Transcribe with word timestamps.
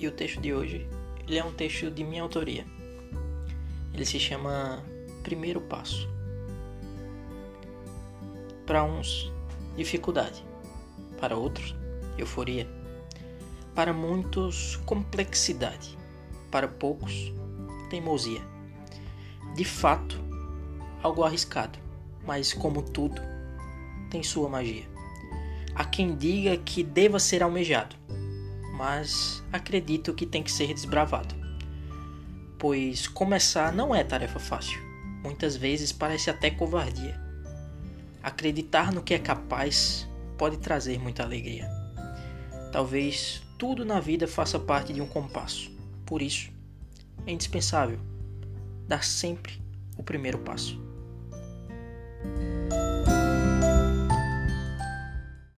e 0.00 0.08
o 0.08 0.12
texto 0.12 0.40
de 0.40 0.54
hoje 0.54 0.88
ele 1.28 1.38
é 1.38 1.44
um 1.44 1.52
texto 1.52 1.90
de 1.90 2.02
minha 2.02 2.22
autoria. 2.22 2.64
Ele 3.92 4.04
se 4.04 4.18
chama 4.18 4.82
Primeiro 5.22 5.60
Passo. 5.60 6.08
Para 8.66 8.82
uns, 8.82 9.30
dificuldade. 9.76 10.44
Para 11.20 11.36
outros, 11.36 11.74
euforia. 12.16 12.66
Para 13.74 13.92
muitos, 13.92 14.76
complexidade. 14.86 15.96
Para 16.50 16.66
poucos, 16.66 17.32
teimosia. 17.90 18.40
De 19.54 19.64
fato, 19.64 20.18
algo 21.02 21.22
arriscado, 21.22 21.78
mas 22.24 22.52
como 22.52 22.82
tudo, 22.82 23.20
tem 24.10 24.22
sua 24.22 24.48
magia. 24.48 24.88
Há 25.74 25.84
quem 25.84 26.16
diga 26.16 26.56
que 26.56 26.82
deva 26.82 27.18
ser 27.18 27.42
almejado, 27.42 27.99
mas 28.80 29.44
acredito 29.52 30.14
que 30.14 30.24
tem 30.24 30.42
que 30.42 30.50
ser 30.50 30.72
desbravado. 30.72 31.34
Pois 32.58 33.06
começar 33.06 33.74
não 33.74 33.94
é 33.94 34.02
tarefa 34.02 34.38
fácil. 34.38 34.80
Muitas 35.22 35.54
vezes 35.54 35.92
parece 35.92 36.30
até 36.30 36.50
covardia. 36.50 37.20
Acreditar 38.22 38.90
no 38.90 39.02
que 39.02 39.12
é 39.12 39.18
capaz 39.18 40.08
pode 40.38 40.56
trazer 40.56 40.98
muita 40.98 41.22
alegria. 41.22 41.68
Talvez 42.72 43.42
tudo 43.58 43.84
na 43.84 44.00
vida 44.00 44.26
faça 44.26 44.58
parte 44.58 44.94
de 44.94 45.02
um 45.02 45.06
compasso. 45.06 45.70
Por 46.06 46.22
isso, 46.22 46.50
é 47.26 47.32
indispensável 47.32 48.00
dar 48.88 49.04
sempre 49.04 49.62
o 49.98 50.02
primeiro 50.02 50.38
passo. 50.38 50.80